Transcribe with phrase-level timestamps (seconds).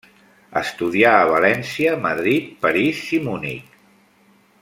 [0.61, 3.79] Estudià a València, Madrid, París i Munic.